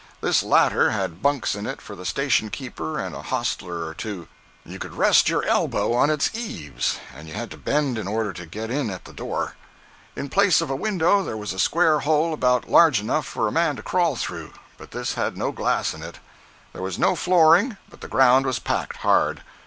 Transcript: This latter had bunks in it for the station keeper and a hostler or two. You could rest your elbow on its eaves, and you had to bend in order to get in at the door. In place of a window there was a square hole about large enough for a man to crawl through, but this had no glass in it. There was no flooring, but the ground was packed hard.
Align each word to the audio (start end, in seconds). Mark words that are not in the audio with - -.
This 0.19 0.41
latter 0.41 0.89
had 0.89 1.21
bunks 1.21 1.53
in 1.53 1.67
it 1.67 1.79
for 1.79 1.95
the 1.95 2.07
station 2.07 2.49
keeper 2.49 2.97
and 2.97 3.13
a 3.13 3.21
hostler 3.21 3.85
or 3.85 3.93
two. 3.93 4.27
You 4.65 4.79
could 4.79 4.95
rest 4.95 5.29
your 5.29 5.45
elbow 5.45 5.93
on 5.93 6.09
its 6.09 6.31
eaves, 6.33 6.97
and 7.15 7.27
you 7.27 7.35
had 7.35 7.51
to 7.51 7.57
bend 7.57 7.99
in 7.99 8.07
order 8.07 8.33
to 8.33 8.47
get 8.47 8.71
in 8.71 8.89
at 8.89 9.05
the 9.05 9.13
door. 9.13 9.53
In 10.15 10.27
place 10.27 10.59
of 10.59 10.71
a 10.71 10.75
window 10.75 11.21
there 11.23 11.37
was 11.37 11.53
a 11.53 11.59
square 11.59 11.99
hole 11.99 12.33
about 12.33 12.67
large 12.67 12.99
enough 12.99 13.27
for 13.27 13.47
a 13.47 13.51
man 13.51 13.75
to 13.75 13.83
crawl 13.83 14.15
through, 14.15 14.53
but 14.75 14.89
this 14.89 15.13
had 15.13 15.37
no 15.37 15.51
glass 15.51 15.93
in 15.93 16.01
it. 16.01 16.17
There 16.73 16.81
was 16.81 16.97
no 16.97 17.15
flooring, 17.15 17.77
but 17.87 18.01
the 18.01 18.07
ground 18.07 18.47
was 18.47 18.57
packed 18.57 18.97
hard. 19.05 19.43